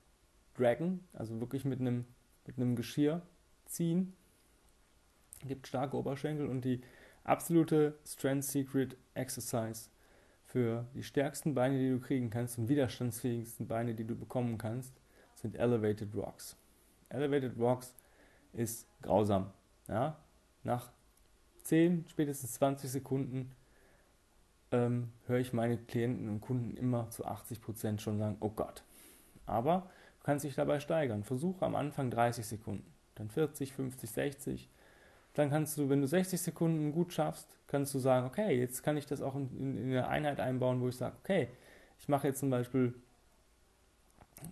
Dragon, 0.55 1.03
also 1.13 1.39
wirklich 1.39 1.65
mit 1.65 1.79
einem, 1.79 2.05
mit 2.47 2.57
einem 2.57 2.75
Geschirr 2.75 3.21
ziehen. 3.65 4.13
Gibt 5.45 5.67
starke 5.67 5.97
Oberschenkel 5.97 6.47
und 6.47 6.65
die 6.65 6.81
absolute 7.23 7.97
Strength 8.05 8.45
Secret 8.45 8.97
Exercise 9.13 9.89
für 10.45 10.85
die 10.95 11.03
stärksten 11.03 11.53
Beine, 11.53 11.77
die 11.77 11.89
du 11.89 11.99
kriegen 11.99 12.29
kannst 12.29 12.57
und 12.57 12.69
widerstandsfähigsten 12.69 13.67
Beine, 13.67 13.93
die 13.93 14.05
du 14.05 14.15
bekommen 14.15 14.57
kannst, 14.57 14.93
sind 15.35 15.55
Elevated 15.55 16.15
Rocks. 16.15 16.55
Elevated 17.09 17.59
Rocks 17.59 17.93
ist 18.53 18.87
grausam. 19.01 19.51
Ja? 19.87 20.17
Nach 20.63 20.89
10, 21.63 22.05
spätestens 22.07 22.53
20 22.53 22.89
Sekunden 22.89 23.51
ähm, 24.71 25.11
höre 25.27 25.39
ich 25.39 25.53
meine 25.53 25.77
Klienten 25.77 26.29
und 26.29 26.41
Kunden 26.41 26.75
immer 26.77 27.09
zu 27.09 27.25
80 27.25 27.61
Prozent 27.61 28.01
schon 28.01 28.17
sagen, 28.17 28.37
oh 28.39 28.49
Gott. 28.49 28.83
Aber 29.45 29.89
kannst 30.27 30.43
dich 30.43 30.55
dabei 30.55 30.81
steigern. 30.81 31.23
Versuche 31.23 31.65
am 31.65 31.73
Anfang 31.73 32.11
30 32.11 32.45
Sekunden, 32.45 32.85
dann 33.15 33.29
40, 33.29 33.71
50, 33.71 34.11
60. 34.11 34.69
Dann 35.35 35.49
kannst 35.49 35.77
du, 35.77 35.87
wenn 35.87 36.01
du 36.01 36.07
60 36.07 36.41
Sekunden 36.41 36.91
gut 36.91 37.13
schaffst, 37.13 37.47
kannst 37.67 37.93
du 37.93 37.99
sagen, 37.99 38.27
okay, 38.27 38.59
jetzt 38.59 38.83
kann 38.83 38.97
ich 38.97 39.05
das 39.05 39.21
auch 39.21 39.35
in, 39.35 39.49
in, 39.57 39.77
in 39.77 39.91
eine 39.91 40.09
Einheit 40.09 40.41
einbauen, 40.41 40.81
wo 40.81 40.89
ich 40.89 40.97
sage, 40.97 41.15
okay, 41.23 41.47
ich 41.97 42.09
mache 42.09 42.27
jetzt 42.27 42.41
zum 42.41 42.49
Beispiel 42.49 42.93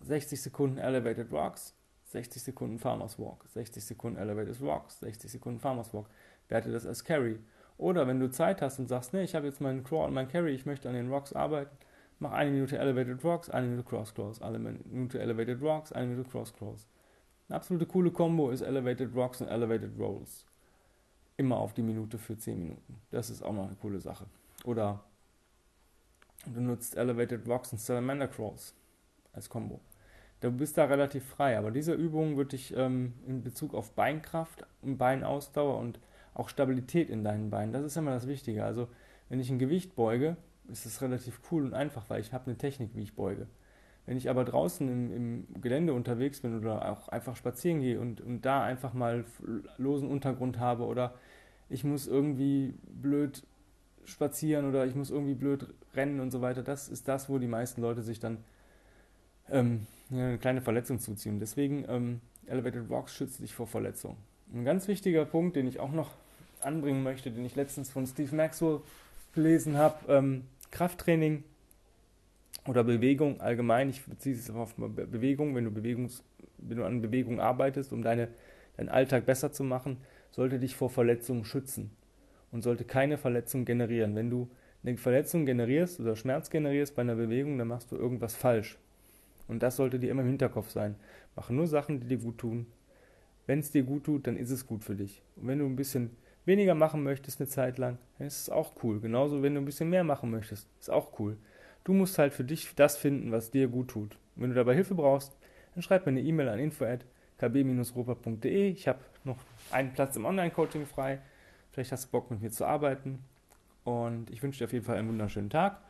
60 0.04 0.42
Sekunden 0.42 0.78
Elevated 0.78 1.30
Rocks, 1.34 1.74
60 2.06 2.42
Sekunden 2.42 2.80
Farmers 2.80 3.20
Walk, 3.20 3.44
60 3.50 3.84
Sekunden 3.84 4.18
Elevated 4.18 4.62
Rocks, 4.62 5.02
60 5.02 5.30
Sekunden 5.30 5.60
Farmers 5.60 5.94
Walk. 5.94 6.06
Werte 6.48 6.72
das 6.72 6.86
als 6.86 7.04
Carry. 7.04 7.38
Oder 7.78 8.08
wenn 8.08 8.22
du 8.22 8.32
Zeit 8.32 8.62
hast 8.62 8.80
und 8.80 8.88
sagst, 8.88 9.12
nee, 9.12 9.24
ich 9.24 9.36
habe 9.36 9.48
jetzt 9.48 9.60
meinen 9.60 9.84
Crawl 9.84 10.08
und 10.08 10.14
meinen 10.14 10.30
Carry, 10.30 10.54
ich 10.54 10.66
möchte 10.66 10.88
an 10.88 10.96
den 10.96 11.12
Rocks 11.12 11.34
arbeiten, 11.34 11.76
mach 12.20 12.32
eine 12.32 12.52
Minute 12.52 12.78
Elevated 12.78 13.24
Rocks, 13.24 13.50
eine 13.50 13.68
Minute 13.68 13.88
Cross 13.88 14.14
Crawls, 14.14 14.42
eine 14.42 14.60
Minute 14.60 15.20
Elevated 15.20 15.62
Rocks, 15.62 15.92
eine 15.92 16.08
Minute 16.08 16.30
Cross 16.30 16.54
Crawls. 16.54 16.88
Eine 17.48 17.58
absolute 17.58 17.86
coole 17.86 18.12
Combo 18.12 18.50
ist 18.50 18.62
Elevated 18.62 19.16
Rocks 19.16 19.42
und 19.42 19.48
Elevated 19.48 19.98
Rolls. 20.00 20.46
Immer 21.38 21.58
auf 21.58 21.74
die 21.74 21.84
Minute 21.84 22.18
für 22.18 22.38
10 22.38 22.58
Minuten. 22.58 23.02
Das 23.12 23.30
ist 23.30 23.44
auch 23.44 23.54
noch 23.54 23.68
eine 23.68 23.76
coole 23.76 24.00
Sache. 24.00 24.26
Oder 24.64 25.04
du 26.46 26.62
nutzt 26.62 26.98
Elevated 26.98 27.48
Rocks 27.48 27.72
und 27.72 27.80
Salamander 27.80 28.28
Crawls 28.28 28.74
als 29.34 29.50
Combo. 29.50 29.82
Du 30.42 30.52
bist 30.52 30.78
da 30.78 30.86
relativ 30.86 31.26
frei, 31.26 31.58
aber 31.58 31.72
diese 31.72 31.94
Übung 31.94 32.38
wird 32.38 32.52
dich 32.52 32.76
ähm, 32.76 33.14
in 33.26 33.44
Bezug 33.44 33.74
auf 33.74 33.92
Beinkraft 33.92 34.66
und 34.82 34.98
Beinausdauer 34.98 35.78
und 35.78 36.00
auch 36.34 36.50
Stabilität 36.50 37.10
in 37.10 37.24
deinen 37.24 37.50
Beinen, 37.50 37.74
das 37.74 37.84
ist 37.84 37.98
immer 37.98 38.12
das 38.12 38.28
Wichtige. 38.28 38.64
Also 38.64 38.88
wenn 39.30 39.40
ich 39.40 39.50
ein 39.50 39.60
Gewicht 39.60 39.96
beuge, 39.96 40.38
ist 40.72 40.86
es 40.86 41.02
relativ 41.02 41.40
cool 41.52 41.66
und 41.66 41.74
einfach, 41.74 42.10
weil 42.10 42.22
ich 42.22 42.34
habe 42.34 42.48
eine 42.48 42.58
Technik, 42.58 42.92
wie 42.96 43.04
ich 43.04 43.16
beuge. 43.16 43.48
Wenn 44.06 44.18
ich 44.18 44.30
aber 44.30 44.46
draußen 44.46 44.88
im, 44.88 45.12
im, 45.12 45.62
Gelände 45.62 45.94
unterwegs 45.94 46.42
bin 46.42 46.58
oder 46.58 46.92
auch 46.92 47.08
einfach 47.10 47.36
spazieren 47.36 47.82
gehe 47.82 48.00
und, 48.00 48.22
und 48.22 48.42
da 48.42 48.64
einfach 48.64 48.94
mal 48.94 49.26
losen 49.78 50.08
Untergrund 50.08 50.60
habe 50.60 50.86
oder 50.86 51.16
ich 51.70 51.84
muss 51.84 52.08
irgendwie 52.08 52.76
blöd 52.88 53.44
spazieren 54.04 54.70
oder 54.70 54.86
ich 54.86 54.94
muss 54.94 55.10
irgendwie 55.10 55.34
blöd 55.34 55.74
rennen 55.96 56.20
und 56.20 56.30
so 56.30 56.42
weiter, 56.42 56.62
das 56.62 56.88
ist 56.88 57.08
das, 57.08 57.30
wo 57.30 57.40
die 57.40 57.48
meisten 57.48 57.82
Leute 57.82 58.04
sich 58.04 58.20
dann 58.20 58.38
ähm, 59.50 59.88
eine 60.12 60.38
kleine 60.38 60.62
Verletzung 60.62 61.00
zuziehen. 61.00 61.40
Deswegen 61.40 61.86
ähm, 61.88 62.22
Elevated 62.46 62.90
Rocks 62.90 63.16
schützt 63.16 63.40
dich 63.40 63.54
vor 63.56 63.66
Verletzungen. 63.66 64.18
Ein 64.54 64.66
ganz 64.66 64.88
wichtiger 64.88 65.26
Punkt, 65.26 65.56
den 65.56 65.68
ich 65.68 65.80
auch 65.80 65.92
noch 65.92 66.12
anbringen 66.62 67.04
möchte, 67.04 67.32
den 67.32 67.46
ich 67.46 67.56
letztens 67.56 67.90
von 67.90 68.06
Steve 68.06 68.36
Maxwell 68.36 68.82
gelesen 69.34 69.78
habe, 69.78 70.12
ähm, 70.12 70.44
Krafttraining 70.72 71.44
oder 72.68 72.84
Bewegung 72.84 73.42
allgemein, 73.42 73.90
ich 73.90 74.04
beziehe 74.04 74.36
es 74.36 74.50
auf 74.50 74.76
Bewegung, 74.76 75.56
wenn 75.56 75.66
du, 75.66 75.72
Bewegungs, 75.72 76.24
wenn 76.58 76.78
du 76.78 76.86
an 76.86 77.02
Bewegung 77.02 77.40
arbeitest, 77.40 77.94
um 77.94 78.02
deine, 78.02 78.30
deinen 78.78 78.90
Alltag 78.90 79.26
besser 79.26 79.52
zu 79.52 79.64
machen, 79.64 79.98
sollte 80.32 80.60
dich 80.60 80.76
vor 80.76 80.90
Verletzungen 80.90 81.46
schützen 81.46 81.92
und 82.52 82.64
sollte 82.64 82.84
keine 82.84 83.18
Verletzung 83.18 83.66
generieren. 83.66 84.16
Wenn 84.16 84.30
du 84.30 84.50
eine 84.84 84.98
Verletzung 84.98 85.46
generierst 85.46 86.00
oder 86.00 86.16
Schmerz 86.16 86.50
generierst 86.50 86.96
bei 86.96 87.02
einer 87.02 87.16
Bewegung, 87.16 87.58
dann 87.58 87.68
machst 87.68 87.92
du 87.92 87.96
irgendwas 87.96 88.36
falsch. 88.36 88.78
Und 89.48 89.62
das 89.62 89.76
sollte 89.76 90.00
dir 90.00 90.10
immer 90.10 90.22
im 90.22 90.28
Hinterkopf 90.28 90.72
sein. 90.72 90.96
Mache 91.36 91.54
nur 91.54 91.68
Sachen, 91.68 92.00
die 92.00 92.08
dir 92.08 92.18
gut 92.18 92.38
tun. 92.38 92.66
Wenn 93.46 93.60
es 93.60 93.72
dir 93.72 93.84
gut 93.84 94.06
tut, 94.06 94.26
dann 94.26 94.38
ist 94.38 94.50
es 94.50 94.66
gut 94.66 94.84
für 94.84 94.96
dich. 94.96 95.22
Und 95.36 95.48
wenn 95.48 95.60
du 95.60 95.66
ein 95.66 95.76
bisschen 95.76 96.12
weniger 96.46 96.76
machen 96.76 97.04
möchtest 97.04 97.40
eine 97.40 97.50
Zeit 97.50 97.78
lang, 97.78 97.98
dann 98.18 98.28
ist 98.28 98.42
es 98.42 98.50
auch 98.50 98.74
cool. 98.84 99.00
Genauso, 99.00 99.42
wenn 99.44 99.56
du 99.56 99.62
ein 99.62 99.66
bisschen 99.66 99.90
mehr 99.90 100.04
machen 100.04 100.30
möchtest, 100.32 100.68
ist 100.80 100.90
auch 100.90 101.18
cool. 101.20 101.38
Du 101.84 101.94
musst 101.94 102.18
halt 102.18 102.34
für 102.34 102.44
dich 102.44 102.74
das 102.76 102.98
finden, 102.98 103.32
was 103.32 103.52
dir 103.52 103.68
gut 103.68 103.90
tut. 103.90 104.18
Wenn 104.36 104.50
du 104.50 104.56
dabei 104.56 104.74
Hilfe 104.76 104.96
brauchst, 104.96 105.38
dann 105.74 105.84
schreib 105.84 106.06
mir 106.06 106.12
eine 106.12 106.22
E-Mail 106.22 106.50
an 106.50 106.60
info@kb-ropa.de. 106.60 108.70
Ich 108.70 108.88
habe 108.88 109.00
noch 109.24 109.38
einen 109.72 109.94
Platz 109.94 110.16
im 110.16 110.26
Online-Coaching 110.26 110.86
frei. 110.86 111.20
Vielleicht 111.72 111.92
hast 111.92 112.06
du 112.06 112.12
Bock, 112.12 112.30
mit 112.32 112.42
mir 112.42 112.52
zu 112.52 112.66
arbeiten. 112.66 113.20
Und 113.84 114.30
ich 114.32 114.42
wünsche 114.42 114.60
dir 114.60 114.66
auf 114.66 114.74
jeden 114.74 114.86
Fall 114.86 114.98
einen 114.98 115.10
wunderschönen 115.10 115.50
Tag. 115.50 115.82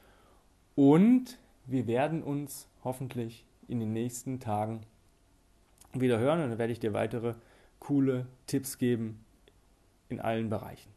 Und 0.75 1.38
wir 1.65 1.88
werden 1.88 2.24
uns 2.24 2.67
hoffentlich 2.83 3.45
in 3.67 3.79
den 3.79 3.93
nächsten 3.93 4.39
Tagen 4.39 4.81
wieder 5.93 6.19
hören 6.19 6.43
und 6.43 6.50
dann 6.50 6.59
werde 6.59 6.74
ich 6.74 6.79
dir 6.79 6.93
weitere 6.93 7.35
coole 7.79 8.27
Tipps 8.47 8.77
geben 8.77 9.25
in 10.09 10.19
allen 10.19 10.50
Bereichen. 10.50 10.91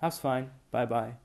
Hab's 0.00 0.18
fein. 0.18 0.50
Bye 0.70 0.86
bye. 0.86 1.16